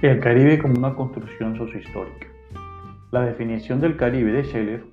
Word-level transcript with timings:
El 0.00 0.20
Caribe 0.20 0.60
como 0.60 0.78
una 0.78 0.94
construcción 0.94 1.56
sociohistórica. 1.56 2.28
La 3.10 3.22
definición 3.22 3.80
del 3.80 3.96
Caribe 3.96 4.30
de 4.30 4.44
Scheller 4.44 4.84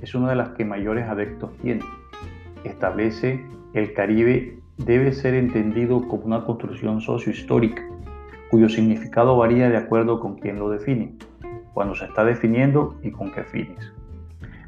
es 0.00 0.14
una 0.14 0.30
de 0.30 0.36
las 0.36 0.48
que 0.50 0.64
mayores 0.64 1.06
adeptos 1.06 1.50
tiene. 1.58 1.82
Establece 2.64 3.44
el 3.74 3.92
Caribe 3.92 4.58
debe 4.78 5.12
ser 5.12 5.34
entendido 5.34 6.08
como 6.08 6.24
una 6.24 6.44
construcción 6.44 7.02
sociohistórica, 7.02 7.82
cuyo 8.50 8.70
significado 8.70 9.36
varía 9.36 9.68
de 9.68 9.76
acuerdo 9.76 10.20
con 10.20 10.36
quien 10.36 10.58
lo 10.58 10.70
define, 10.70 11.12
cuando 11.74 11.94
se 11.94 12.06
está 12.06 12.24
definiendo 12.24 12.98
y 13.02 13.10
con 13.10 13.32
qué 13.32 13.44
fines. 13.44 13.92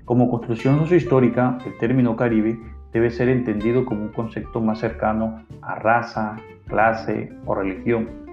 Como 0.04 0.28
construcción 0.28 0.80
sociohistórica, 0.80 1.56
el 1.64 1.78
término 1.78 2.14
Caribe 2.14 2.58
debe 2.92 3.10
ser 3.10 3.30
entendido 3.30 3.86
como 3.86 4.02
un 4.02 4.12
concepto 4.12 4.60
más 4.60 4.80
cercano 4.80 5.44
a 5.62 5.76
raza, 5.76 6.36
clase 6.66 7.32
o 7.46 7.54
religión 7.54 8.27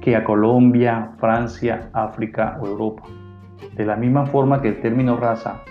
que 0.00 0.16
a 0.16 0.24
Colombia, 0.24 1.12
Francia, 1.18 1.90
África 1.92 2.58
o 2.60 2.66
Europa. 2.66 3.02
De 3.74 3.84
la 3.84 3.96
misma 3.96 4.26
forma 4.26 4.60
que 4.60 4.68
el 4.68 4.80
término 4.80 5.16
raza, 5.16 5.62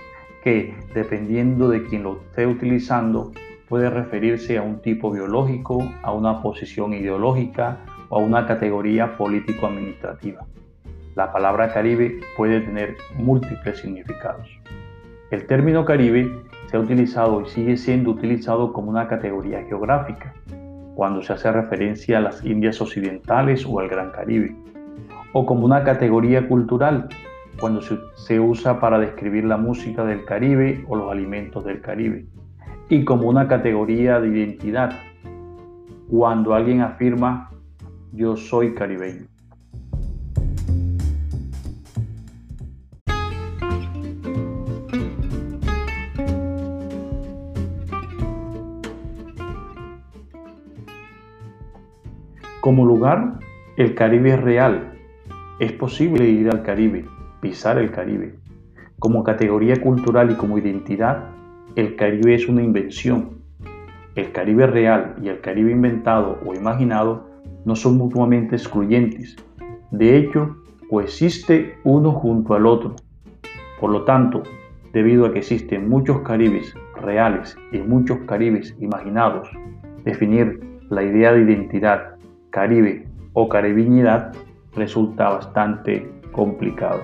que 0.44 0.76
dependiendo 0.94 1.70
de 1.70 1.84
quien 1.84 2.04
lo 2.04 2.18
esté 2.18 2.48
utilizando, 2.48 3.32
puede 3.70 3.90
referirse 3.90 4.58
a 4.58 4.62
un 4.62 4.82
tipo 4.82 5.12
biológico, 5.12 5.84
a 6.04 6.12
una 6.12 6.42
posición 6.42 6.94
ideológica 6.94 7.78
o 8.10 8.18
a 8.18 8.20
una 8.20 8.46
categoría 8.46 9.18
político-administrativa. 9.18 10.46
La 11.16 11.32
palabra 11.32 11.72
Caribe 11.74 12.20
puede 12.36 12.62
tener 12.62 12.98
múltiples 13.16 13.80
significados. 13.80 14.50
El 15.32 15.46
término 15.46 15.86
Caribe 15.86 16.30
se 16.68 16.78
ha 16.78 16.80
utilizado 16.80 17.42
y 17.42 17.46
sigue 17.50 17.78
siendo 17.78 18.12
utilizado 18.12 18.74
como 18.74 18.90
una 18.90 19.08
categoría 19.08 19.64
geográfica, 19.64 20.34
cuando 20.96 21.22
se 21.22 21.34
hace 21.34 21.52
referencia 21.52 22.18
a 22.18 22.22
las 22.22 22.44
Indias 22.46 22.82
Occidentales 22.82 23.66
o 23.66 23.80
al 23.80 23.90
Gran 23.90 24.12
Caribe, 24.12 24.56
o 25.34 25.46
como 25.46 25.66
una 25.66 25.84
categoría 25.84 26.48
cultural, 26.48 27.10
cuando 27.60 27.82
se, 27.82 28.40
usa 28.40 28.80
para 28.80 29.00
describir 29.00 29.46
la 29.46 29.58
música 29.58 30.04
del 30.06 30.26
Caribe 30.26 30.84
o 30.88 30.96
los 30.96 31.12
alimentos 31.12 31.64
del 31.66 31.82
Caribe, 31.82 32.26
y 32.90 33.04
como 33.06 33.28
una 33.28 33.48
categoría 33.48 34.20
de 34.20 34.30
identidad, 34.30 34.92
cuando 36.10 36.54
alguien 36.54 36.82
afirma 36.82 37.50
yo 38.12 38.36
soy 38.36 38.76
caribeño. 38.76 39.33
Como 52.64 52.86
lugar, 52.86 53.40
el 53.76 53.94
Caribe 53.94 54.36
es 54.36 54.42
real. 54.42 54.94
Es 55.60 55.74
posible 55.74 56.30
ir 56.30 56.50
al 56.50 56.64
Caribe, 56.64 57.06
pisar 57.42 57.78
el 57.78 57.92
Caribe. 57.92 58.36
Como 59.00 59.26
categoría 59.26 59.82
cultural 59.82 60.32
y 60.32 60.36
como 60.36 60.58
identidad, 60.58 61.26
el 61.76 61.98
Caribe 61.98 62.36
es 62.36 62.48
una 62.48 62.64
invención. 62.64 63.32
El 64.16 64.32
Caribe 64.32 64.66
real 64.66 65.16
y 65.22 65.28
el 65.28 65.42
Caribe 65.42 65.74
inventado 65.74 66.40
o 66.46 66.56
imaginado 66.56 67.28
no 67.66 67.76
son 67.76 67.98
mutuamente 67.98 68.56
excluyentes. 68.56 69.36
De 69.92 70.16
hecho, 70.16 70.56
coexiste 70.90 71.76
uno 71.84 72.14
junto 72.14 72.54
al 72.54 72.66
otro. 72.66 72.96
Por 73.78 73.92
lo 73.92 74.06
tanto, 74.06 74.42
debido 74.94 75.26
a 75.26 75.34
que 75.34 75.40
existen 75.40 75.90
muchos 75.90 76.22
Caribes 76.22 76.74
reales 76.96 77.58
y 77.74 77.80
muchos 77.80 78.20
Caribes 78.20 78.74
imaginados, 78.80 79.50
definir 80.06 80.62
la 80.90 81.04
idea 81.04 81.34
de 81.34 81.42
identidad 81.42 82.13
Caribe 82.54 83.08
o 83.34 83.50
caribeñidad 83.50 84.32
resulta 84.76 85.28
bastante 85.28 86.08
complicado. 86.32 87.02